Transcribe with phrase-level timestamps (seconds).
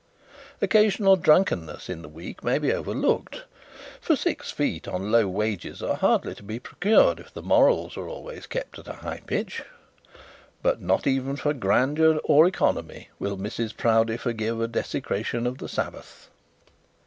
[0.63, 3.43] Occasional drunkenness in the week may be overlooked,
[3.99, 8.09] for six feet on low wages are hardly to be procured if the morals are
[8.09, 9.61] always kept at a high pitch;
[10.63, 15.59] but not even for the grandeur or economy will Mrs Proudie forgive a desecration of
[15.59, 16.31] the Sabbath.